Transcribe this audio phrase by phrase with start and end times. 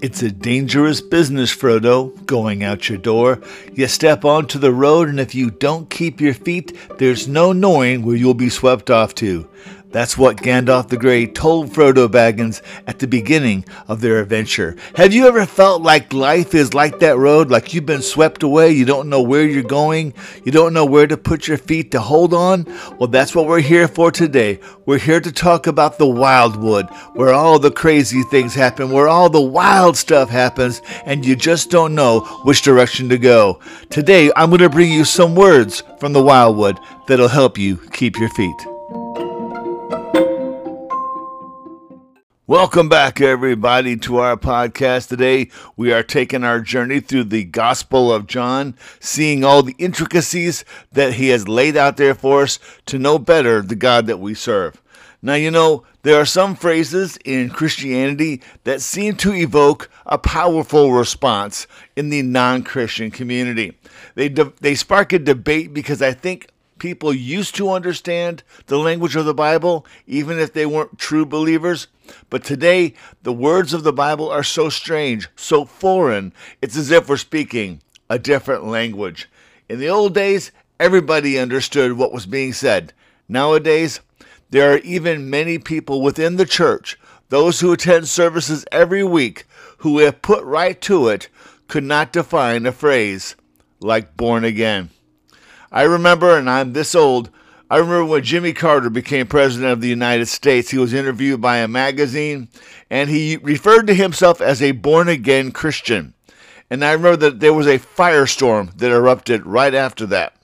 [0.00, 3.40] It's a dangerous business, Frodo, going out your door.
[3.74, 8.02] You step onto the road, and if you don't keep your feet, there's no knowing
[8.02, 9.48] where you'll be swept off to.
[9.90, 14.76] That's what Gandalf the Grey told Frodo Baggins at the beginning of their adventure.
[14.96, 18.70] Have you ever felt like life is like that road, like you've been swept away,
[18.70, 20.12] you don't know where you're going,
[20.44, 22.66] you don't know where to put your feet to hold on?
[22.98, 24.60] Well, that's what we're here for today.
[24.84, 29.30] We're here to talk about the Wildwood, where all the crazy things happen, where all
[29.30, 33.60] the wild stuff happens, and you just don't know which direction to go.
[33.88, 38.18] Today, I'm going to bring you some words from the Wildwood that'll help you keep
[38.18, 38.77] your feet.
[42.48, 45.10] Welcome back, everybody, to our podcast.
[45.10, 50.64] Today, we are taking our journey through the Gospel of John, seeing all the intricacies
[50.92, 54.32] that he has laid out there for us to know better the God that we
[54.32, 54.80] serve.
[55.20, 60.92] Now, you know, there are some phrases in Christianity that seem to evoke a powerful
[60.92, 63.76] response in the non Christian community.
[64.14, 66.48] They, de- they spark a debate because I think
[66.78, 71.88] people used to understand the language of the Bible, even if they weren't true believers.
[72.30, 76.32] But today, the words of the Bible are so strange, so foreign,
[76.62, 79.28] it's as if we're speaking a different language.
[79.68, 80.50] In the old days,
[80.80, 82.92] everybody understood what was being said.
[83.28, 84.00] Nowadays,
[84.50, 86.98] there are even many people within the church,
[87.28, 89.44] those who attend services every week,
[89.78, 91.28] who, if put right to it,
[91.68, 93.36] could not define a phrase
[93.80, 94.90] like born again.
[95.70, 97.30] I remember, and I'm this old,
[97.70, 101.58] I remember when Jimmy Carter became president of the United States, he was interviewed by
[101.58, 102.48] a magazine
[102.88, 106.14] and he referred to himself as a born again Christian.
[106.70, 110.37] And I remember that there was a firestorm that erupted right after that.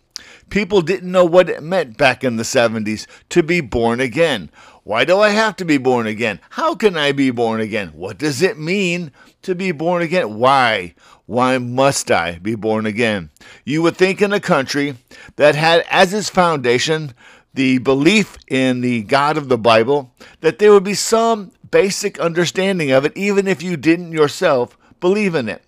[0.50, 4.50] People didn't know what it meant back in the 70s to be born again.
[4.84, 6.40] Why do I have to be born again?
[6.50, 7.88] How can I be born again?
[7.88, 9.10] What does it mean
[9.42, 10.38] to be born again?
[10.38, 10.94] Why?
[11.26, 13.30] Why must I be born again?
[13.64, 14.96] You would think in a country
[15.36, 17.14] that had as its foundation
[17.54, 22.90] the belief in the God of the Bible, that there would be some basic understanding
[22.90, 25.62] of it, even if you didn't yourself believe in it.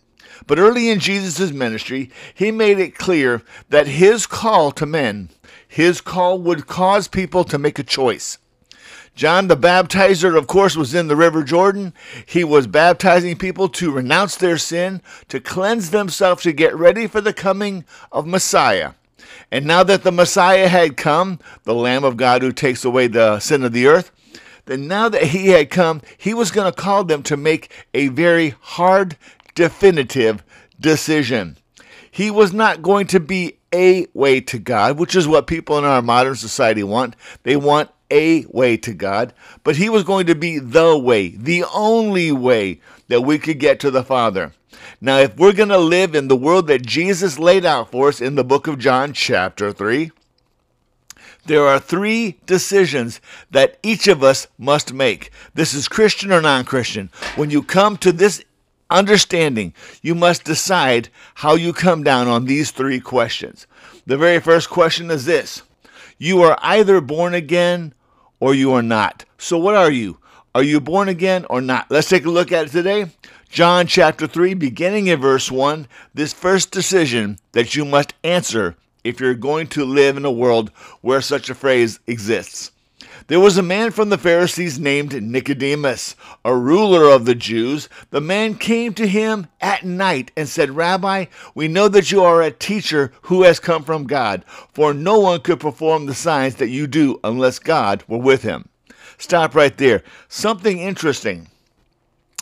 [0.46, 5.30] But early in Jesus' ministry, he made it clear that his call to men,
[5.66, 8.38] his call would cause people to make a choice.
[9.14, 11.94] John the Baptizer, of course, was in the River Jordan.
[12.26, 17.22] He was baptizing people to renounce their sin, to cleanse themselves, to get ready for
[17.22, 18.92] the coming of Messiah.
[19.50, 23.40] And now that the Messiah had come, the Lamb of God who takes away the
[23.40, 24.12] sin of the earth,
[24.66, 28.08] then now that he had come, he was going to call them to make a
[28.08, 29.16] very hard,
[29.56, 30.44] definitive
[30.78, 31.56] decision.
[32.08, 35.84] He was not going to be a way to God, which is what people in
[35.84, 37.16] our modern society want.
[37.42, 39.34] They want a way to God,
[39.64, 43.80] but he was going to be the way, the only way that we could get
[43.80, 44.52] to the Father.
[45.00, 48.20] Now, if we're going to live in the world that Jesus laid out for us
[48.20, 50.12] in the book of John, chapter 3,
[51.46, 55.30] there are three decisions that each of us must make.
[55.54, 57.10] This is Christian or non Christian.
[57.36, 58.42] When you come to this
[58.90, 63.66] understanding, you must decide how you come down on these three questions.
[64.06, 65.62] The very first question is this
[66.18, 67.94] You are either born again
[68.40, 69.24] or you are not.
[69.38, 70.18] So, what are you?
[70.54, 71.90] Are you born again or not?
[71.90, 73.10] Let's take a look at it today.
[73.48, 79.20] John chapter 3, beginning in verse 1, this first decision that you must answer if
[79.20, 80.70] you're going to live in a world
[81.00, 82.72] where such a phrase exists.
[83.28, 86.14] There was a man from the Pharisees named Nicodemus,
[86.44, 87.88] a ruler of the Jews.
[88.10, 92.40] The man came to him at night and said, Rabbi, we know that you are
[92.40, 96.68] a teacher who has come from God, for no one could perform the signs that
[96.68, 98.68] you do unless God were with him.
[99.18, 100.04] Stop right there.
[100.28, 101.48] Something interesting.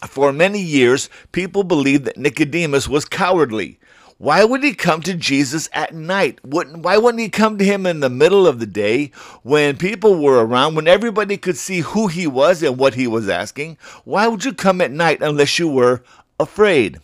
[0.07, 3.79] For many years, people believed that Nicodemus was cowardly.
[4.25, 6.39] Why would he come to Jesus at night?
[6.43, 9.11] Why wouldn't he come to him in the middle of the day
[9.43, 13.29] when people were around, when everybody could see who he was and what he was
[13.29, 13.77] asking?
[14.05, 16.03] Why would you come at night unless you were
[16.41, 17.01] afraid?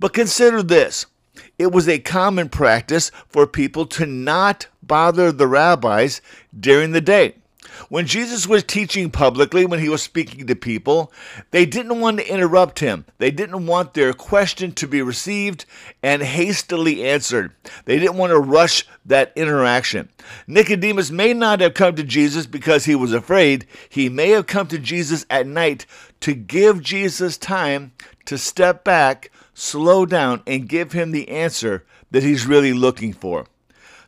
[0.00, 1.04] But consider this
[1.58, 6.22] it was a common practice for people to not bother the rabbis
[6.58, 7.34] during the day.
[7.88, 11.12] When Jesus was teaching publicly, when he was speaking to people,
[11.50, 13.04] they didn't want to interrupt him.
[13.18, 15.64] They didn't want their question to be received
[16.02, 17.52] and hastily answered.
[17.84, 20.08] They didn't want to rush that interaction.
[20.46, 23.66] Nicodemus may not have come to Jesus because he was afraid.
[23.88, 25.86] He may have come to Jesus at night
[26.20, 27.92] to give Jesus time
[28.24, 33.46] to step back, slow down, and give him the answer that he's really looking for.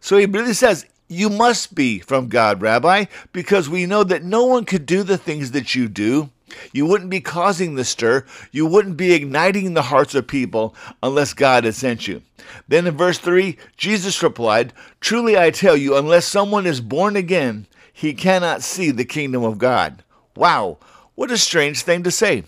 [0.00, 4.44] So he really says, you must be from God, Rabbi, because we know that no
[4.44, 6.30] one could do the things that you do
[6.72, 8.24] You wouldn't be causing the stir.
[8.52, 12.22] You wouldn't be igniting the hearts of people unless God had sent you.
[12.66, 17.66] Then in verse 3, Jesus replied, Truly I tell you, unless someone is born again,
[17.92, 20.02] he cannot see the kingdom of God.
[20.36, 20.78] Wow,
[21.14, 22.44] what a strange thing to say.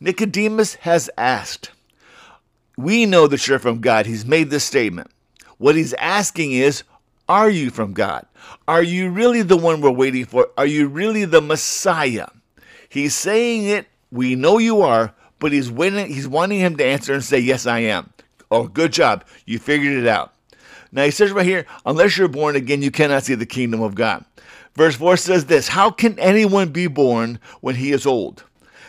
[0.00, 1.70] Nicodemus has asked.
[2.76, 4.06] We know that you're from God.
[4.06, 5.10] He's made this statement.
[5.58, 6.84] What he's asking is,
[7.28, 8.26] Are you from God?
[8.66, 10.48] Are you really the one we're waiting for?
[10.56, 12.28] Are you really the Messiah?
[12.88, 17.12] He's saying it, we know you are, but he's waiting, he's wanting him to answer
[17.12, 18.12] and say, Yes, I am.
[18.50, 19.24] Oh, good job.
[19.44, 20.32] You figured it out.
[20.90, 23.94] Now he says right here, unless you're born again, you cannot see the kingdom of
[23.94, 24.24] God.
[24.74, 28.44] Verse 4 says this How can anyone be born when he is old?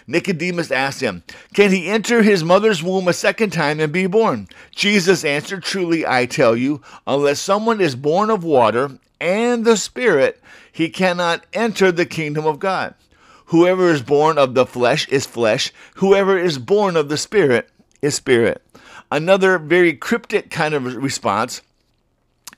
[0.10, 1.22] Nicodemus asked him,
[1.54, 4.48] Can he enter his mother's womb a second time and be born?
[4.76, 10.42] Jesus answered, Truly I tell you, unless someone is born of water and the Spirit,
[10.72, 12.96] he cannot enter the kingdom of God.
[13.46, 17.70] Whoever is born of the flesh is flesh, whoever is born of the Spirit
[18.02, 18.64] is spirit.
[19.12, 21.62] Another very cryptic kind of response.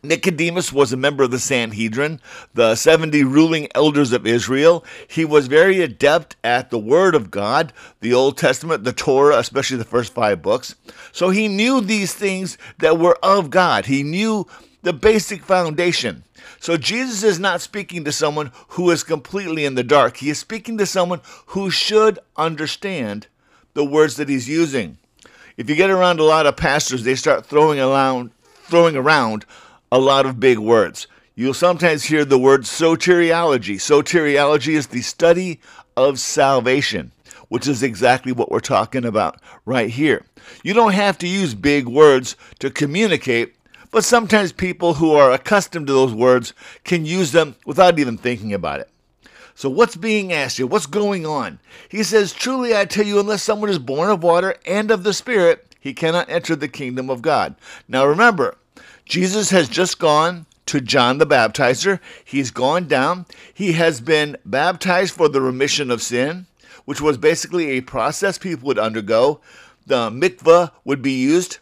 [0.04, 2.20] Nicodemus was a member of the Sanhedrin,
[2.54, 4.84] the 70 ruling elders of Israel.
[5.08, 9.78] He was very adept at the Word of God, the Old Testament, the Torah, especially
[9.78, 10.76] the first five books.
[11.12, 13.86] So he knew these things that were of God.
[13.86, 14.48] He knew
[14.82, 16.24] the basic foundation.
[16.60, 20.18] So Jesus is not speaking to someone who is completely in the dark.
[20.18, 23.28] He is speaking to someone who should understand
[23.74, 24.98] the words that he's using.
[25.58, 28.32] If you get around a lot of pastors, they start throwing around
[28.64, 29.46] throwing around
[29.92, 31.08] a lot of big words.
[31.36, 33.76] You'll sometimes hear the word soteriology.
[33.76, 35.60] Soteriology is the study
[35.98, 37.12] of salvation,
[37.50, 40.26] which is exactly what we're talking about right here.
[40.64, 43.56] You don't have to use big words to communicate
[43.92, 46.54] but sometimes people who are accustomed to those words
[46.86, 48.90] can use them without even thinking about it.
[49.54, 50.66] So, what's being asked here?
[50.66, 51.60] What's going on?
[51.90, 55.14] He says, Truly I tell you, unless someone is born of water and of the
[55.14, 57.56] Spirit, he cannot enter the kingdom of God.
[57.90, 58.56] Now, remember,
[59.06, 62.00] Jesus has just gone to John the Baptizer.
[62.24, 63.26] He's gone down.
[63.54, 66.46] He has been baptized for the remission of sin,
[66.86, 69.42] which was basically a process people would undergo.
[69.86, 71.58] The mikvah would be used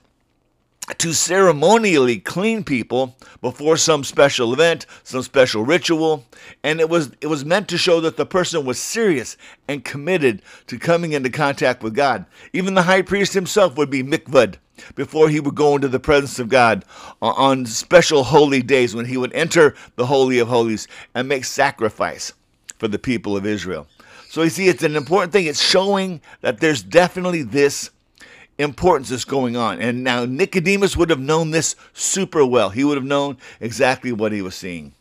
[0.98, 6.26] to ceremonially clean people before some special event, some special ritual,
[6.64, 9.38] and it was it was meant to show that the person was serious
[9.68, 12.26] and committed to coming into contact with God.
[12.54, 14.56] Even the high priest himself would be mikvad
[14.96, 16.86] before he would go into the presence of God
[17.22, 21.46] uh, on special holy days when he would enter the holy of holies and make
[21.46, 22.34] sacrifice
[22.78, 23.88] for the people of Israel.
[24.30, 25.48] So you see it's an important thing.
[25.48, 27.90] It's showing that there's definitely this
[28.60, 29.82] importance that's going on.
[29.82, 32.70] And now Nicodemus would have known this super well.
[32.70, 34.94] He would have known exactly what he was seeing.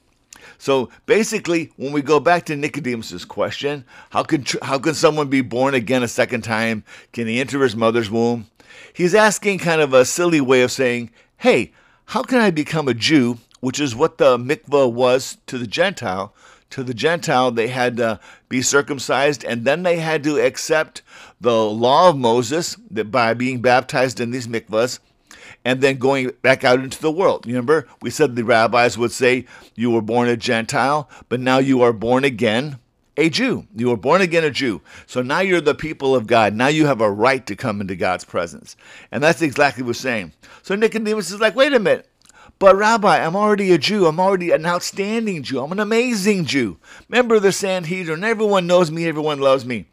[0.56, 5.40] So basically, when we go back to Nicodemus's question, how can how can someone be
[5.40, 6.82] born again a second time?
[7.12, 8.46] Can he enter his mother's womb?
[8.92, 11.72] He's asking kind of a silly way of saying, "Hey,
[12.06, 16.32] how can I become a Jew?" Which is what the mikvah was to the Gentile.
[16.70, 21.02] To the Gentile, they had to be circumcised, and then they had to accept
[21.40, 25.00] the law of Moses that by being baptized in these mikvahs
[25.64, 27.46] and then going back out into the world.
[27.46, 31.82] Remember, we said the rabbis would say you were born a Gentile, but now you
[31.82, 32.78] are born again
[33.18, 33.66] a Jew.
[33.74, 34.80] You were born again a Jew.
[35.06, 36.54] So now you're the people of God.
[36.54, 38.76] Now you have a right to come into God's presence.
[39.10, 40.32] And that's exactly what we're saying.
[40.62, 42.08] So Nicodemus is like, wait a minute.
[42.60, 44.06] But Rabbi, I'm already a Jew.
[44.06, 45.60] I'm already an outstanding Jew.
[45.60, 46.78] I'm an amazing Jew.
[47.08, 48.22] Member of the Sanhedrin.
[48.22, 49.06] Everyone knows me.
[49.06, 49.86] Everyone loves me.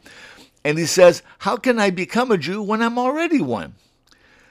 [0.64, 3.74] And he says, How can I become a Jew when I'm already one?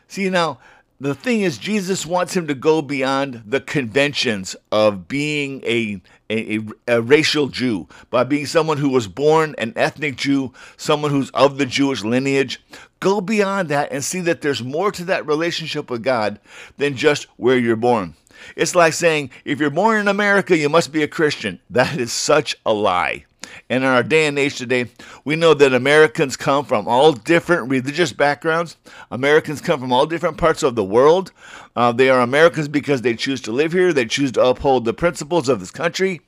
[0.07, 0.59] See, now,
[1.05, 6.61] the thing is, Jesus wants him to go beyond the conventions of being a, a,
[6.87, 11.57] a, racial Jew, by being someone who was born an ethnic Jew, someone who's of
[11.57, 12.59] the Jewish lineage.
[12.99, 16.39] Go beyond that and see that there's more to that relationship with God
[16.77, 18.15] than just where you're born.
[18.55, 21.59] It's like saying, if you're born in America, you must be a Christian.
[21.69, 23.24] That is such a lie.
[23.67, 24.91] And in our day and age today,
[25.23, 28.77] we know that Americans come from all different religious backgrounds.
[29.09, 31.31] Americans come from all different parts of the world.
[31.75, 34.93] Uh, they are Americans because they choose to live here, they choose to uphold the
[34.93, 36.21] principles of this country.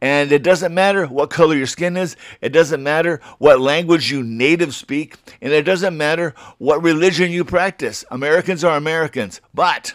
[0.00, 4.24] And it doesn't matter what color your skin is, it doesn't matter what language you
[4.24, 8.04] native speak, and it doesn't matter what religion you practice.
[8.10, 9.40] Americans are Americans.
[9.54, 9.94] But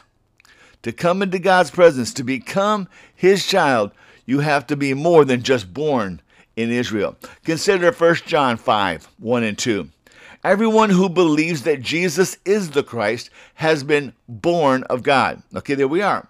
[0.81, 3.91] to come into God's presence, to become His child,
[4.25, 6.21] you have to be more than just born
[6.55, 7.17] in Israel.
[7.43, 9.89] Consider 1 John 5 1 and 2.
[10.43, 15.43] Everyone who believes that Jesus is the Christ has been born of God.
[15.55, 16.27] Okay, there we are.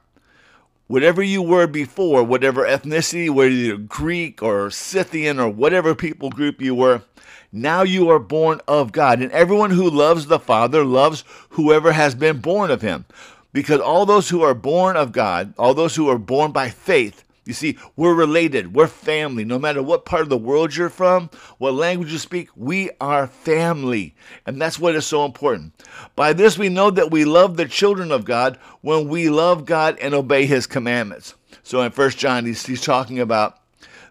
[0.87, 6.61] whatever you were before, whatever ethnicity, whether you're Greek or Scythian or whatever people group
[6.61, 7.03] you were,
[7.51, 9.21] now you are born of God.
[9.21, 13.05] And everyone who loves the Father loves whoever has been born of him.
[13.53, 17.24] Because all those who are born of God, all those who are born by faith,
[17.45, 18.75] you see, we're related.
[18.75, 19.45] We're family.
[19.45, 23.27] No matter what part of the world you're from, what language you speak, we are
[23.27, 24.15] family.
[24.47, 25.73] And that's what is so important.
[26.15, 29.97] By this, we know that we love the children of God when we love God
[29.99, 31.35] and obey his commandments.
[31.61, 33.59] So in First John, he's, he's talking about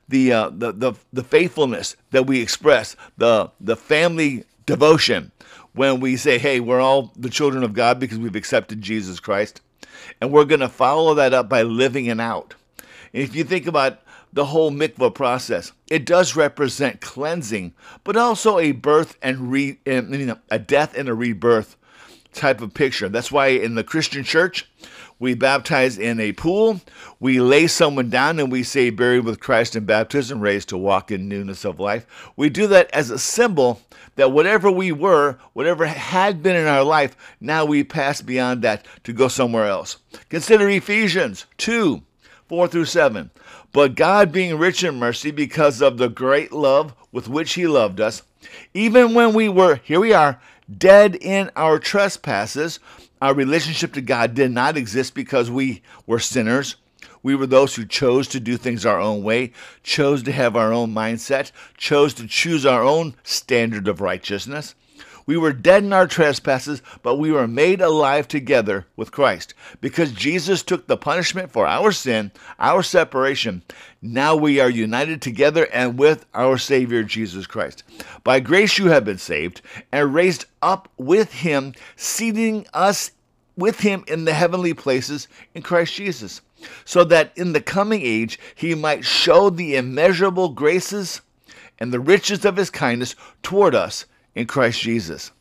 [0.09, 5.33] the, uh, the, the, the faithfulness that we express, the, the family devotion
[5.73, 9.61] when we say, hey, we're all the children of God because we've accepted Jesus Christ.
[10.21, 12.55] And we're going to follow that up by living it out.
[13.15, 14.01] If you think about
[14.33, 20.01] the whole mikvah process, it does represent cleansing, but also a birth and re, eh,
[20.01, 21.77] know, a death and a rebirth
[22.33, 23.09] type of picture.
[23.09, 24.69] That's why in the Christian church,
[25.21, 26.81] we baptize in a pool,
[27.21, 31.13] we lay someone down, and we say, buried with Christ in baptism, raised to walk
[31.13, 32.33] in newness of life.
[32.35, 33.81] We do that as a symbol
[34.17, 38.85] that whatever we were, whatever had been in our life, now we pass beyond that
[39.05, 39.99] to go somewhere else.
[40.29, 42.03] Consider Ephesians 2
[42.49, 43.31] 4 through 7.
[43.73, 48.01] But God, being rich in mercy, because of the great love with which He loved
[48.01, 48.23] us,
[48.73, 50.41] even when we were, here we are,
[50.79, 52.79] dead in our trespasses,
[53.21, 56.77] our relationship to God did not exist because we were sinners.
[57.23, 60.73] We were those who chose to do things our own way, chose to have our
[60.73, 64.75] own mindset, chose to choose our own standard of righteousness.
[65.27, 69.55] We were dead in our trespasses, but we were made alive together with Christ.
[69.81, 73.63] Because Jesus took the punishment for our sin, our separation,
[74.03, 77.85] now we are united together and with our Savior Jesus Christ.
[78.23, 83.13] By grace you have been saved and raised up with him, seating us
[83.57, 86.43] with him in the heavenly places in Christ Jesus,
[86.85, 91.23] so that in the coming age he might show the immeasurable graces
[91.79, 95.33] and the riches of his kindness toward us in Christ Jesus.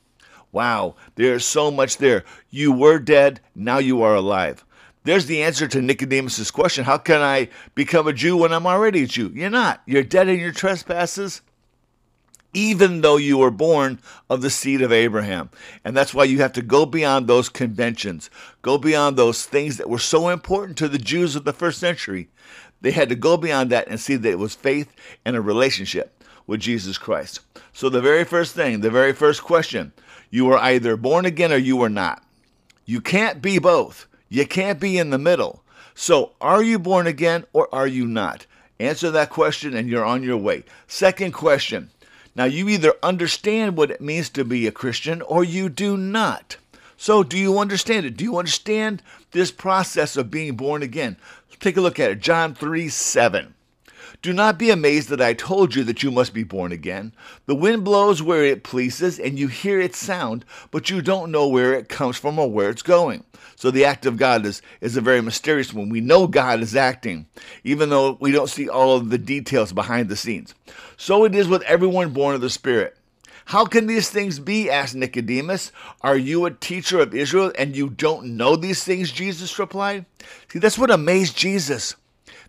[0.52, 2.24] Wow, there's so much there.
[2.50, 4.64] You were dead, now you are alive.
[5.04, 9.04] There's the answer to Nicodemus' question How can I become a Jew when I'm already
[9.04, 9.32] a Jew?
[9.34, 9.82] You're not.
[9.86, 11.42] You're dead in your trespasses,
[12.54, 15.50] even though you were born of the seed of Abraham.
[15.84, 18.30] And that's why you have to go beyond those conventions,
[18.62, 22.30] go beyond those things that were so important to the Jews of the first century.
[22.82, 24.94] They had to go beyond that and see that it was faith
[25.26, 27.40] and a relationship with Jesus Christ.
[27.74, 29.94] So, the very first thing, the very first question,
[30.30, 32.24] you are either born again or you are not.
[32.86, 34.08] You can't be both.
[34.30, 35.64] You can't be in the middle.
[35.96, 38.46] So, are you born again or are you not?
[38.80, 40.64] Answer that question and you're on your way.
[40.88, 41.92] Second question.
[42.36, 46.58] Now, you either understand what it means to be a Christian or you do not.
[46.98, 48.18] So, do you understand it?
[48.18, 51.18] Do you understand this process of being born again?
[51.60, 52.20] Take a look at it.
[52.20, 53.54] John 3 7.
[54.24, 57.14] Do not be amazed that I told you that you must be born again.
[57.46, 61.46] The wind blows where it pleases, and you hear its sound, but you don't know
[61.46, 63.26] where it comes from or where it's going.
[63.58, 65.90] So the act of God is, is a very mysterious one.
[65.90, 67.26] We know God is acting,
[67.66, 70.56] even though we don't see all of the details behind the scenes.
[70.96, 72.96] So it is with everyone born of the Spirit.
[73.44, 74.70] How can these things be?
[74.70, 75.74] asked Nicodemus.
[76.00, 79.12] Are you a teacher of Israel and you don't know these things?
[79.12, 80.06] Jesus replied.
[80.50, 81.98] See, that's what amazed Jesus.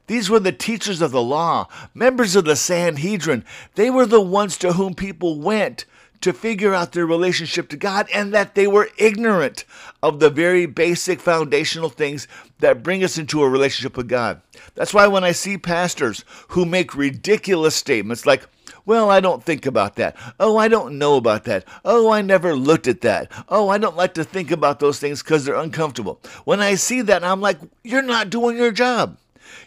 [0.07, 3.45] These were the teachers of the law, members of the Sanhedrin.
[3.75, 5.87] They were the ones to whom people went
[6.21, 9.65] to figure out their relationship to God and that they were ignorant
[10.03, 12.27] of the very basic foundational things
[12.61, 14.41] that bring us into a relationship with God.
[14.75, 18.47] That's why when I see pastors who make ridiculous statements like,
[18.87, 20.17] well, I don't think about that.
[20.39, 21.67] Oh, I don't know about that.
[21.85, 23.31] Oh, I never looked at that.
[23.49, 26.21] Oh, I don't like to think about those things because they're uncomfortable.
[26.45, 29.19] When I see that, I'm like, you're not doing your job.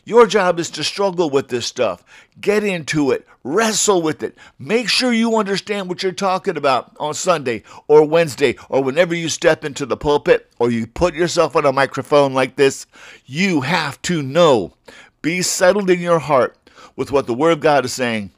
[0.05, 2.03] Your job is to struggle with this stuff.
[2.39, 3.27] Get into it.
[3.43, 4.37] Wrestle with it.
[4.59, 9.29] Make sure you understand what you're talking about on Sunday or Wednesday or whenever you
[9.29, 12.85] step into the pulpit or you put yourself on a microphone like this.
[13.25, 14.73] You have to know.
[15.21, 16.57] Be settled in your heart
[16.95, 18.31] with what the Word of God is saying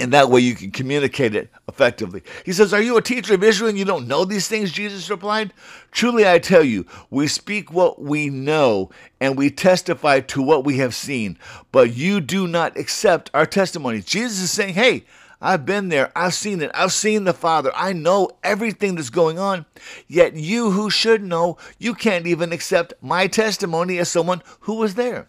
[0.00, 2.22] and that way you can communicate it effectively.
[2.44, 4.72] He says, Are you a teacher of Israel and you don't know these things?
[4.72, 5.52] Jesus replied,
[5.92, 10.78] Truly I tell you, we speak what we know and we testify to what we
[10.78, 11.38] have seen,
[11.70, 14.00] but you do not accept our testimony.
[14.00, 15.04] Jesus is saying, Hey,
[15.40, 16.10] I've been there.
[16.16, 16.70] I've seen it.
[16.74, 17.70] I've seen the Father.
[17.74, 19.66] I know everything that's going on.
[20.08, 24.94] Yet you who should know, you can't even accept my testimony as someone who was
[24.94, 25.28] there.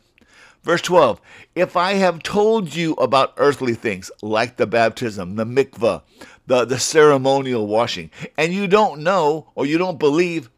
[0.66, 1.22] Verse 12
[1.54, 6.02] If I have told you about earthly things like the baptism, the mikvah,
[6.48, 10.50] the, the ceremonial washing, and you don't know or you don't believe,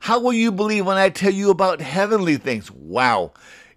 [0.00, 2.70] How will you believe when I tell you about heavenly things?
[2.70, 3.32] Wow.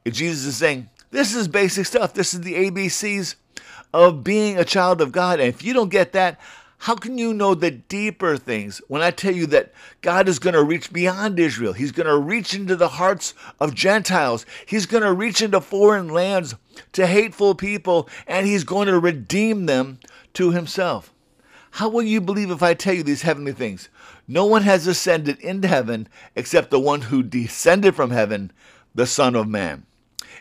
[0.06, 2.13] Jesus is saying, this is basic stuff.
[2.13, 3.36] This is the ABCs
[3.94, 5.39] of being a child of God.
[5.39, 6.39] And if you don't get that,
[6.79, 10.53] how can you know the deeper things when I tell you that God is going
[10.53, 11.74] to reach beyond Israel?
[11.74, 14.46] He's going to reach into the hearts of Gentiles.
[14.65, 16.55] He's going to reach into foreign lands
[16.93, 20.00] to hateful people, and He's going to redeem them
[20.34, 21.13] to Himself.
[21.72, 23.89] How will you believe if I tell you these heavenly things?
[24.27, 28.51] No one has ascended into heaven except the one who descended from heaven,
[28.93, 29.86] the Son of Man.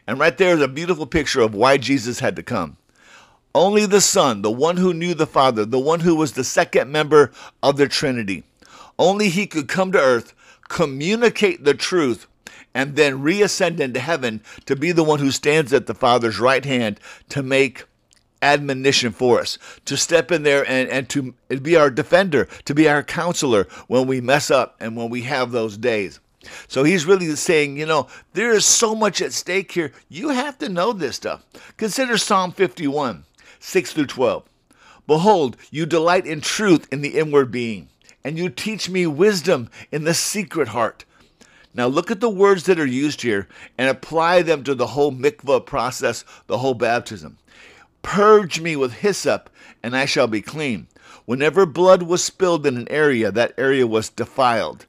[0.07, 2.77] And right there is a beautiful picture of why Jesus had to come.
[3.57, 6.93] Only the Son, the one who knew the Father, the one who was the second
[6.93, 7.33] member
[7.63, 8.45] of the Trinity,
[8.99, 10.35] only he could come to earth,
[10.69, 12.27] communicate the truth,
[12.75, 16.67] and then reascend into heaven to be the one who stands at the Father's right
[16.67, 17.87] hand to make
[18.43, 21.33] admonition for us, to step in there and, and to
[21.63, 25.51] be our defender, to be our counselor when we mess up and when we have
[25.51, 26.21] those days.
[26.69, 29.93] So he's really saying, you know, there is so much at stake here.
[30.11, 31.43] You have to know this stuff.
[31.79, 33.25] Consider Psalm 51.
[33.67, 34.45] 6 through 12.
[35.09, 37.89] Behold, you delight in truth in the inward being,
[38.23, 41.05] and you teach me wisdom in the secret heart.
[41.75, 45.11] Now look at the words that are used here and apply them to the whole
[45.11, 47.39] mikvah process, the whole baptism.
[48.03, 49.51] Purge me with hyssop,
[49.83, 50.87] and I shall be clean.
[51.25, 54.87] Whenever blood was spilled in an area, that area was defiled.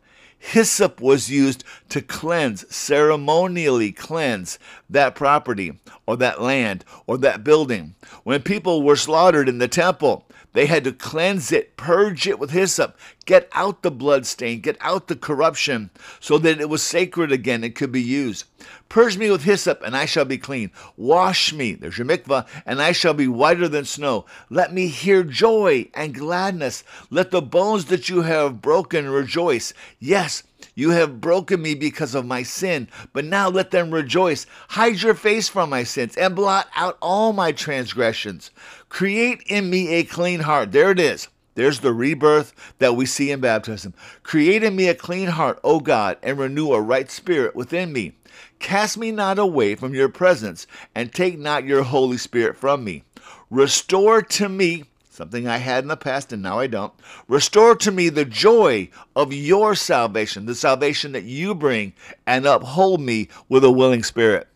[0.48, 4.58] Hyssop was used to cleanse, ceremonially cleanse
[4.90, 5.74] that property
[6.06, 7.96] or that land or that building.
[8.24, 10.26] When people were slaughtered in the temple,
[10.58, 14.76] they had to cleanse it, purge it with hyssop, get out the blood stain, get
[14.82, 18.46] out the corruption, so that it was sacred again and could be used.
[18.90, 20.72] Purge me with hyssop, and I shall be clean.
[20.96, 24.26] Wash me, there's your mikvah, and I shall be whiter than snow.
[24.50, 26.84] Let me hear joy and gladness.
[27.12, 29.76] Let the bones that you have broken rejoice.
[30.00, 30.42] Yes,
[30.78, 34.46] you have broken me because of my sin, but now let them rejoice.
[34.70, 38.52] Hide your face from my sins and blot out all my transgressions.
[38.88, 40.72] Create in me a clean heart.
[40.72, 41.30] There it is.
[41.56, 43.96] There's the rebirth that we see in baptism.
[44.22, 48.14] Create in me a clean heart, O God, and renew a right spirit within me.
[48.60, 53.04] Cast me not away from your presence, and take not your Holy Spirit from me.
[53.50, 54.84] Restore to me
[55.18, 56.94] something I had in the past and now I don't.
[57.28, 61.94] Restore to me the joy of your salvation, the salvation that you bring,
[62.28, 64.48] and uphold me with a willing spirit.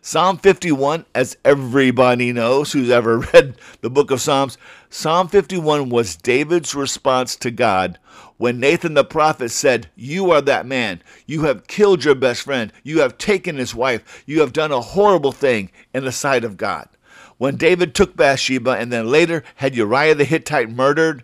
[0.00, 4.56] Psalm 51, as everybody knows who's ever read the book of Psalms,
[4.88, 7.98] Psalm 51 was David's response to God
[8.38, 11.02] when Nathan the prophet said, You are that man.
[11.26, 12.72] You have killed your best friend.
[12.82, 14.22] You have taken his wife.
[14.24, 16.88] You have done a horrible thing in the sight of God.
[17.38, 21.22] When David took Bathsheba and then later had Uriah the Hittite murdered,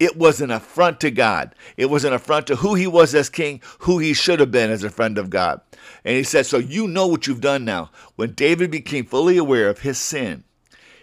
[0.00, 1.54] it was an affront to God.
[1.76, 4.70] It was an affront to who he was as king, who he should have been
[4.70, 5.60] as a friend of God.
[6.04, 7.90] And he said, So you know what you've done now.
[8.16, 10.42] When David became fully aware of his sin,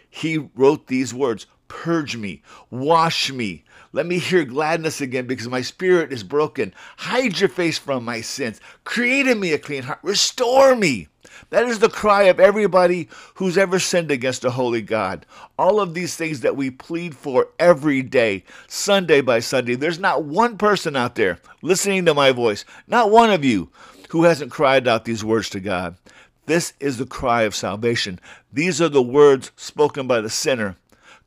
[0.10, 5.62] he wrote these words Purge me, wash me, let me hear gladness again because my
[5.62, 6.74] spirit is broken.
[6.98, 8.62] Hide your face from my sins.
[8.84, 10.00] Create in me a clean heart.
[10.04, 11.08] Restore me.
[11.50, 15.26] That is the cry of everybody who's ever sinned against a holy God.
[15.58, 19.76] All of these things that we plead for every day, Sunday by Sunday.
[19.76, 23.70] There's not one person out there listening to my voice, not one of you,
[24.10, 25.96] who hasn't cried out these words to God.
[26.46, 28.20] This is the cry of salvation.
[28.52, 30.78] These are the words spoken by the sinner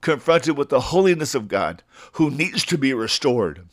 [0.03, 1.83] confronted with the holiness of God
[2.13, 3.65] who needs to be restored.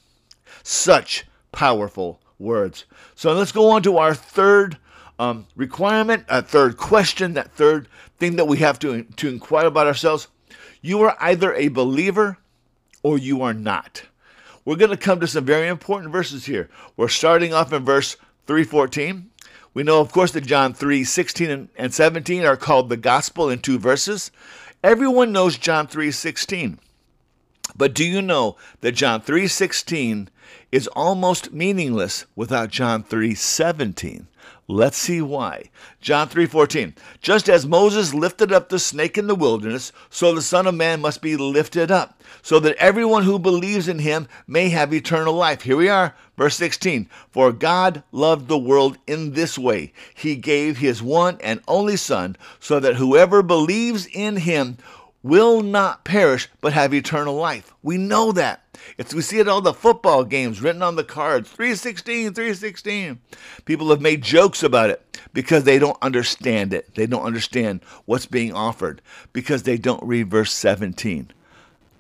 [0.64, 2.86] Such powerful words.
[3.16, 4.78] So let's go on to our third
[5.20, 9.86] um, requirement, a third question, that third thing that we have to, to inquire about
[9.86, 10.30] ourselves.
[10.82, 12.38] You are either a believer
[13.04, 14.04] or you are not.
[14.64, 16.70] We're going to come to some very important verses here.
[16.96, 18.16] We're starting off in verse
[18.48, 19.30] 314.
[19.74, 23.60] We know, of course, that John 3 16 and 17 are called the gospel in
[23.60, 24.32] two verses.
[24.84, 26.80] Everyone knows John 3 16.
[27.76, 30.30] But do you know that John 3 16
[30.72, 34.28] is almost meaningless without John 3 17?
[34.72, 35.72] Let's see why.
[36.00, 36.94] John 3:14.
[37.22, 41.02] Just as Moses lifted up the snake in the wilderness, so the son of man
[41.02, 45.64] must be lifted up, so that everyone who believes in him may have eternal life.
[45.64, 47.10] Here we are, verse 16.
[47.32, 49.92] For God loved the world in this way.
[50.14, 54.78] He gave his one and only son, so that whoever believes in him
[55.24, 57.74] will not perish but have eternal life.
[57.82, 58.62] We know that.
[58.98, 63.20] It's, we see it all the football games written on the cards 316, 316.
[63.66, 66.94] People have made jokes about it because they don't understand it.
[66.96, 69.02] They don't understand what's being offered
[69.34, 71.32] because they don't read verse 17.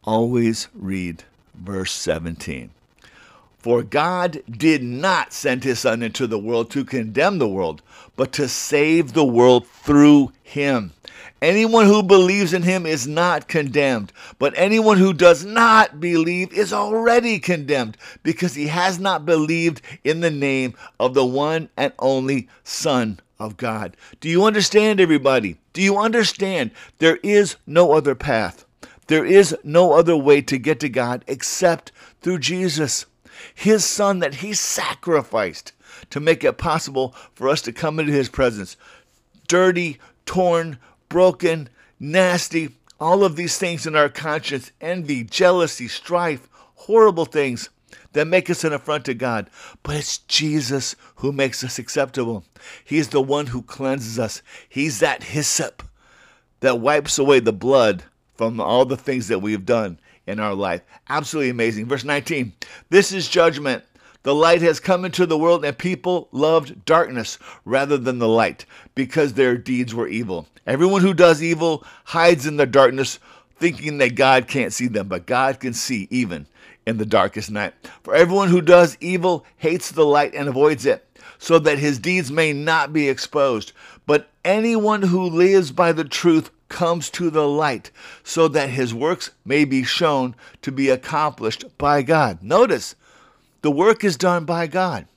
[0.03, 2.71] Always read verse 17.
[3.59, 7.81] For God did not send his Son into the world to condemn the world,
[8.15, 10.93] but to save the world through him.
[11.41, 16.73] Anyone who believes in him is not condemned, but anyone who does not believe is
[16.73, 22.49] already condemned because he has not believed in the name of the one and only
[22.63, 23.95] Son of God.
[24.19, 25.57] Do you understand, everybody?
[25.71, 26.71] Do you understand?
[26.97, 28.65] There is no other path.
[29.07, 33.05] There is no other way to get to God except through Jesus,
[33.55, 35.71] his Son that he sacrificed
[36.09, 38.75] to make it possible for us to come into his presence.
[39.47, 40.77] Dirty, torn,
[41.09, 41.69] broken,
[41.99, 47.69] nasty, all of these things in our conscience envy, jealousy, strife, horrible things
[48.13, 49.49] that make us an affront to God.
[49.83, 52.43] But it's Jesus who makes us acceptable.
[52.83, 54.41] He's the one who cleanses us.
[54.67, 55.83] He's that hyssop
[56.61, 58.03] that wipes away the blood
[58.35, 60.81] from all the things that we've done in our life.
[61.09, 61.87] Absolutely amazing.
[61.87, 62.53] Verse 19
[62.89, 63.83] This is judgment.
[64.29, 68.63] The light has come into the world, and people loved darkness rather than the light
[68.93, 70.47] because their deeds were evil.
[70.67, 73.17] Everyone who does evil hides in the darkness,
[73.57, 76.45] thinking that God can't see them, but God can see even
[76.85, 77.73] in the darkest night.
[78.03, 81.07] For everyone who does evil hates the light and avoids it,
[81.39, 83.71] so that his deeds may not be exposed.
[84.05, 87.89] But anyone who lives by the truth comes to the light,
[88.23, 92.43] so that his works may be shown to be accomplished by God.
[92.43, 92.93] Notice,
[93.61, 95.07] the work is done by God.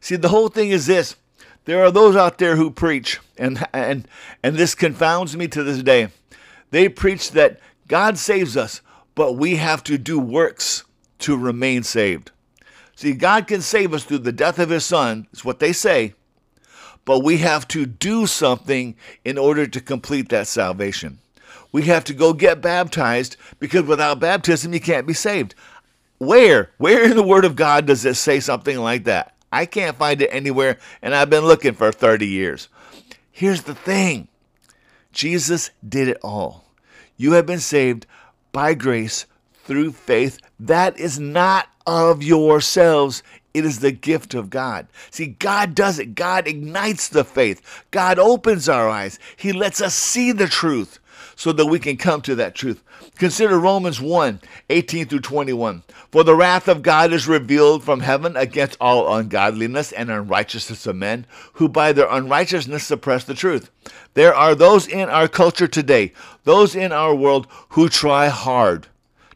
[0.00, 1.16] See, the whole thing is this.
[1.64, 4.08] There are those out there who preach, and, and,
[4.42, 6.08] and this confounds me to this day.
[6.70, 8.80] They preach that God saves us,
[9.14, 10.84] but we have to do works
[11.20, 12.32] to remain saved.
[12.96, 16.14] See, God can save us through the death of His Son, is what they say,
[17.04, 21.18] but we have to do something in order to complete that salvation.
[21.72, 25.54] We have to go get baptized because without baptism, you can't be saved.
[26.22, 26.70] Where?
[26.78, 29.34] Where in the Word of God does it say something like that?
[29.50, 32.68] I can't find it anywhere, and I've been looking for 30 years.
[33.32, 34.28] Here's the thing
[35.12, 36.64] Jesus did it all.
[37.16, 38.06] You have been saved
[38.52, 39.26] by grace
[39.64, 40.38] through faith.
[40.60, 43.24] That is not of yourselves.
[43.52, 44.86] It is the gift of God.
[45.10, 46.14] See, God does it.
[46.14, 47.84] God ignites the faith.
[47.90, 49.18] God opens our eyes.
[49.36, 51.00] He lets us see the truth
[51.42, 52.84] so that we can come to that truth.
[53.16, 55.82] Consider Romans 1 18 through 21.
[56.12, 60.94] For the wrath of God is revealed from heaven against all ungodliness and unrighteousness of
[60.94, 63.72] men who by their unrighteousness suppress the truth.
[64.14, 66.12] There are those in our culture today,
[66.44, 68.86] those in our world who try hard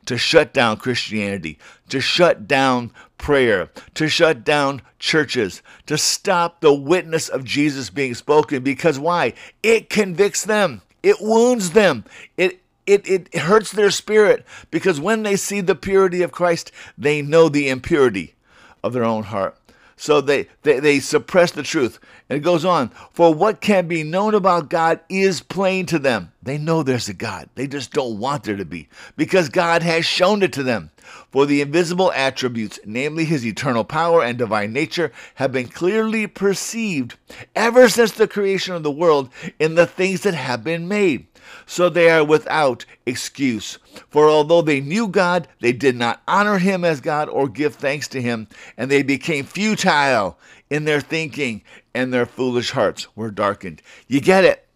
[0.04, 6.72] to shut down Christianity, to shut down prayer, to shut down churches, to stop the
[6.72, 8.62] witness of Jesus being spoken.
[8.62, 9.34] Because why?
[9.64, 10.82] It convicts them.
[11.02, 12.04] It wounds them.
[12.37, 17.20] It it, it hurts their spirit because when they see the purity of Christ, they
[17.20, 18.37] know the impurity
[18.85, 19.59] of their own heart.
[19.96, 21.98] So they, they, they suppress the truth.
[22.28, 26.32] And it goes on, for what can be known about God is plain to them.
[26.42, 27.48] They know there's a God.
[27.54, 30.90] They just don't want there to be because God has shown it to them.
[31.30, 37.16] For the invisible attributes, namely his eternal power and divine nature, have been clearly perceived
[37.54, 41.26] ever since the creation of the world in the things that have been made
[41.66, 43.78] so they are without excuse.
[44.09, 48.09] For although they knew God, they did not honor him as God or give thanks
[48.09, 50.38] to him, and they became futile
[50.70, 51.62] in their thinking,
[51.94, 53.82] and their foolish hearts were darkened.
[54.06, 54.66] You get it?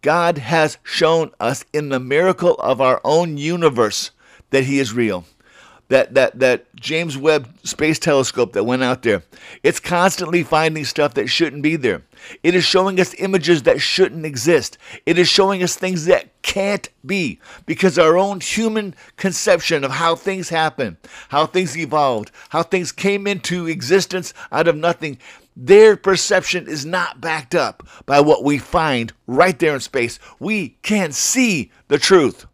[0.00, 4.10] God has shown us in the miracle of our own universe
[4.50, 5.24] that he is real
[5.88, 9.22] that that that James Webb Space Telescope that went out there.
[9.62, 12.02] It's constantly finding stuff that shouldn't be there.
[12.42, 14.78] It is showing us images that shouldn't exist.
[15.06, 20.14] It is showing us things that can't be because our own human conception of how
[20.14, 20.96] things happen,
[21.28, 25.18] how things evolved, how things came into existence out of nothing,
[25.60, 30.18] their perception is not backed up by what we find right there in space.
[30.38, 32.46] We can't see the truth.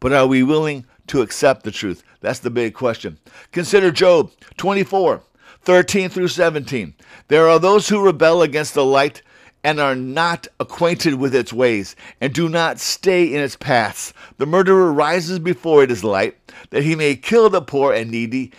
[0.00, 2.02] But are we willing to accept the truth?
[2.26, 3.20] That's the big question.
[3.52, 5.22] Consider Job 24,
[5.62, 6.92] 13 through 17.
[7.28, 9.22] There are those who rebel against the light
[9.62, 14.12] and are not acquainted with its ways, and do not stay in its paths.
[14.38, 16.36] The murderer rises before it is light,
[16.70, 18.50] that he may kill the poor and needy,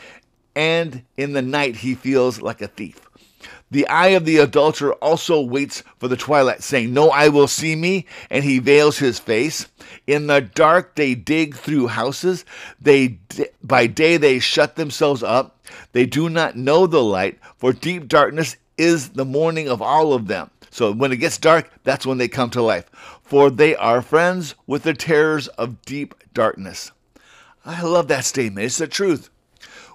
[0.56, 3.07] and in the night he feels like a thief.
[3.70, 7.76] The eye of the adulterer also waits for the twilight, saying, No eye will see
[7.76, 9.68] me, and he veils his face.
[10.06, 12.46] In the dark they dig through houses.
[12.80, 13.20] They
[13.62, 15.60] by day they shut themselves up.
[15.92, 20.28] They do not know the light, for deep darkness is the morning of all of
[20.28, 20.50] them.
[20.70, 22.90] So when it gets dark, that's when they come to life.
[23.24, 26.92] For they are friends with the terrors of deep darkness.
[27.66, 28.66] I love that statement.
[28.66, 29.30] It's the truth.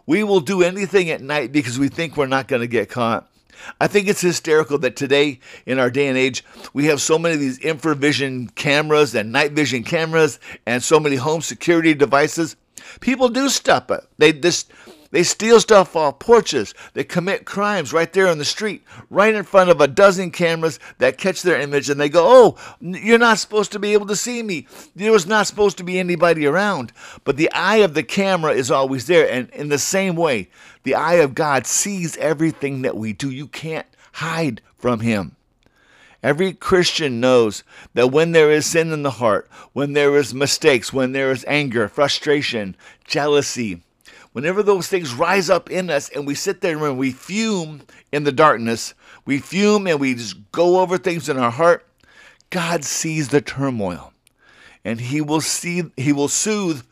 [0.05, 3.32] We will do anything at night because we think we're not going to get caught.
[3.81, 7.35] I think it's hysterical that today, in our day and age, we have so many
[7.35, 12.57] of these infravision cameras and night vision cameras and so many home security devices.
[13.01, 13.91] People do stuff.
[14.19, 14.73] They just
[15.13, 16.75] they steal stuff off porches.
[16.95, 20.81] They commit crimes right there on the street, right in front of a dozen cameras
[20.99, 24.17] that catch their image, and they go, "Oh, you're not supposed to be able to
[24.17, 24.67] see me.
[24.97, 28.71] There was not supposed to be anybody around." But the eye of the camera is
[28.71, 30.49] always there, and in the same way,
[30.83, 33.31] the eye of God sees everything that we do.
[33.31, 35.37] You can't hide from Him.
[36.23, 40.93] Every Christian knows that when there is sin in the heart, when there is mistakes,
[40.93, 43.83] when there is anger, frustration, jealousy,
[44.33, 48.25] whenever those things rise up in us and we sit there and we fume in
[48.25, 51.87] the darkness, we fume and we just go over things in our heart,
[52.51, 54.13] God sees the turmoil.
[54.85, 56.83] And he will see he will soothe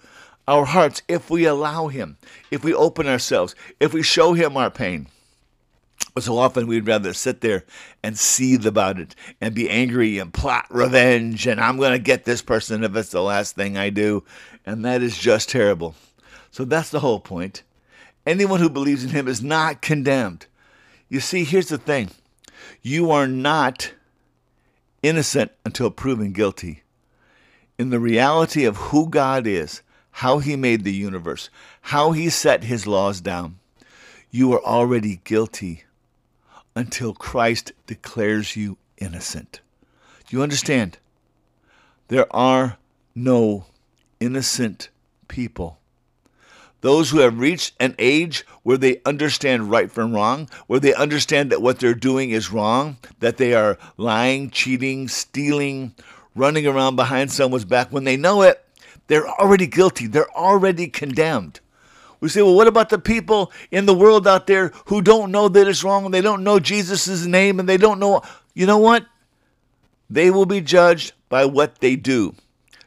[0.47, 2.17] our hearts if we allow him,
[2.51, 5.09] if we open ourselves, if we show him our pain.
[6.15, 7.65] But so often we'd rather sit there
[8.03, 12.25] and seethe about it and be angry and plot revenge and I'm going to get
[12.25, 14.25] this person if it's the last thing I do.
[14.67, 15.95] And that is just terrible.
[16.51, 17.63] So that's the whole point.
[18.27, 20.47] Anyone who believes in him is not condemned.
[21.09, 22.11] You see, here's the thing
[22.83, 23.93] you are not
[25.03, 26.83] innocent until proven guilty.
[27.79, 31.49] In the reality of who God is, how he made the universe,
[31.81, 33.59] how he set his laws down,
[34.31, 35.85] you are already guilty
[36.77, 39.61] until Christ declares you innocent.
[40.29, 40.99] Do you understand?
[42.09, 42.77] There are
[43.15, 43.67] no
[44.21, 44.91] innocent
[45.27, 45.80] people
[46.81, 51.51] those who have reached an age where they understand right from wrong, where they understand
[51.51, 55.95] that what they're doing is wrong, that they are lying, cheating, stealing,
[56.35, 58.65] running around behind someone's back, when they know it,
[59.09, 60.07] they're already guilty.
[60.07, 61.61] They're already condemned.
[62.21, 65.49] We say, well, what about the people in the world out there who don't know
[65.49, 68.23] that it's wrong and they don't know Jesus' name and they don't know.
[68.55, 69.07] You know what?
[70.09, 72.35] They will be judged by what they do.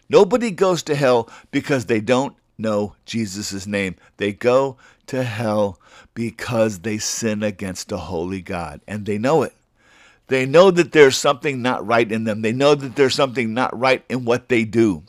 [0.07, 3.95] Nobody goes to hell because they don't know Jesus' name.
[4.17, 5.79] They go to hell
[6.13, 9.53] because they sin against a holy God, and they know it.
[10.27, 12.41] They know that there's something not right in them.
[12.41, 15.03] They know that there's something not right in what they do.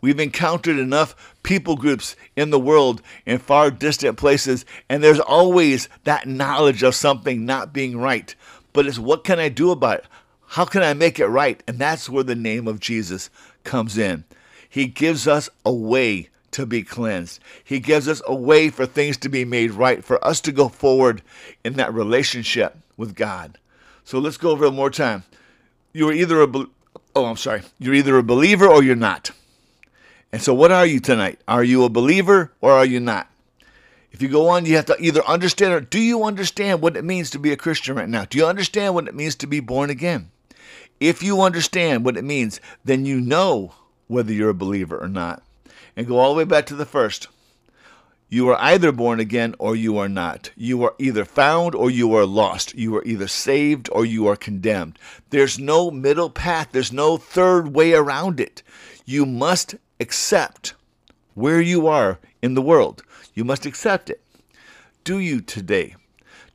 [0.00, 5.88] We've encountered enough people groups in the world in far distant places, and there's always
[6.04, 8.34] that knowledge of something not being right.
[8.72, 10.04] But it's what can I do about it?
[10.48, 11.62] How can I make it right?
[11.66, 13.30] And that's where the name of Jesus
[13.64, 14.24] comes in.
[14.68, 17.40] He gives us a way to be cleansed.
[17.64, 20.68] He gives us a way for things to be made right, for us to go
[20.68, 21.22] forward
[21.64, 23.58] in that relationship with God.
[24.04, 25.24] So let's go over it one more time.
[25.92, 26.48] You are either a
[27.14, 27.62] oh, I'm sorry.
[27.78, 29.30] You're either a believer or you're not.
[30.32, 31.40] And so what are you tonight?
[31.46, 33.28] Are you a believer or are you not?
[34.12, 37.04] If you go on, you have to either understand or do you understand what it
[37.04, 38.24] means to be a Christian right now?
[38.24, 40.30] Do you understand what it means to be born again?
[41.00, 43.74] If you understand what it means, then you know
[44.06, 45.42] whether you're a believer or not
[45.96, 47.28] and go all the way back to the first.
[48.32, 50.52] You are either born again or you are not.
[50.56, 52.74] You are either found or you are lost.
[52.74, 54.98] You are either saved or you are condemned.
[55.28, 58.62] There's no middle path, there's no third way around it.
[59.04, 60.72] You must accept
[61.34, 63.02] where you are in the world.
[63.34, 64.22] You must accept it.
[65.04, 65.96] Do you today?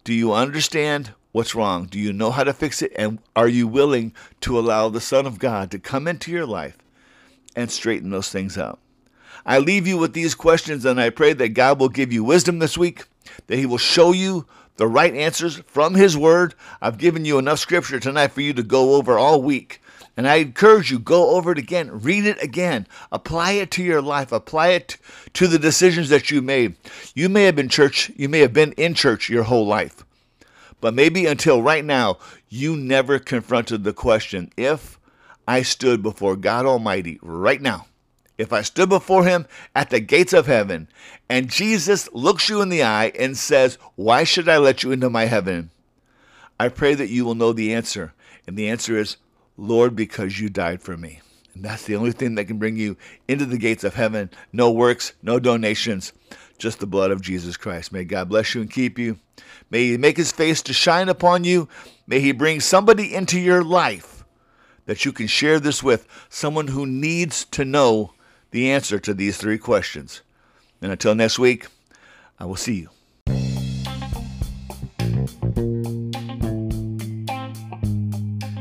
[0.03, 1.85] Do you understand what's wrong?
[1.85, 2.91] Do you know how to fix it?
[2.95, 6.77] And are you willing to allow the Son of God to come into your life
[7.55, 8.79] and straighten those things out?
[9.47, 12.59] I leave you with these questions, and I pray that God will give you wisdom
[12.59, 13.05] this week,
[13.47, 16.53] that He will show you the right answers from His Word.
[16.81, 19.81] I've given you enough scripture tonight for you to go over all week.
[20.17, 24.01] And I encourage you, go over it again, read it again, apply it to your
[24.01, 24.97] life, apply it
[25.33, 26.75] to the decisions that you made.
[27.15, 30.03] You may have been church, you may have been in church your whole life.
[30.81, 32.17] But maybe until right now,
[32.49, 34.99] you never confronted the question if
[35.47, 37.85] I stood before God Almighty right now,
[38.37, 40.87] if I stood before him at the gates of heaven
[41.29, 45.09] and Jesus looks you in the eye and says, Why should I let you into
[45.09, 45.71] my heaven?
[46.59, 48.13] I pray that you will know the answer.
[48.45, 49.17] And the answer is,
[49.57, 51.21] Lord, because you died for me.
[51.53, 52.97] And that's the only thing that can bring you
[53.27, 54.29] into the gates of heaven.
[54.53, 56.13] No works, no donations,
[56.57, 57.91] just the blood of Jesus Christ.
[57.91, 59.17] May God bless you and keep you.
[59.69, 61.67] May He make His face to shine upon you.
[62.05, 64.23] May He bring somebody into your life
[64.85, 68.13] that you can share this with, someone who needs to know
[68.51, 70.21] the answer to these three questions.
[70.81, 71.67] And until next week,
[72.39, 72.89] I will see you.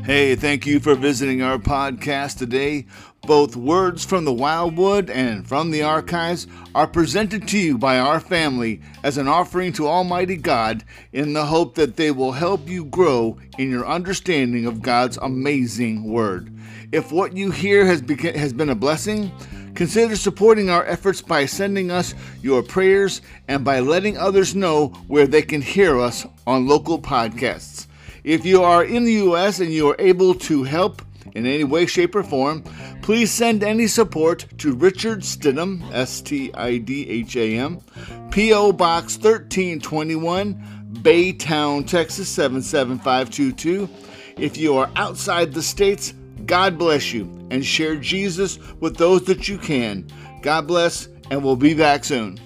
[0.07, 2.87] Hey, thank you for visiting our podcast today.
[3.22, 6.46] Both words from the Wildwood and from the archives
[6.77, 11.46] are presented to you by our family as an offering to Almighty God in the
[11.46, 16.57] hope that they will help you grow in your understanding of God's amazing Word.
[16.92, 19.33] If what you hear has, beca- has been a blessing,
[19.76, 25.26] consider supporting our efforts by sending us your prayers and by letting others know where
[25.26, 27.86] they can hear us on local podcasts.
[28.24, 29.60] If you are in the U.S.
[29.60, 31.02] and you are able to help
[31.34, 32.62] in any way, shape, or form,
[33.02, 37.80] please send any support to Richard Stidham, S T I D H A M,
[38.30, 38.72] P.O.
[38.72, 40.54] Box 1321,
[41.02, 43.88] Baytown, Texas 77522.
[44.38, 46.14] If you are outside the states,
[46.46, 50.06] God bless you and share Jesus with those that you can.
[50.42, 52.38] God bless, and we'll be back soon.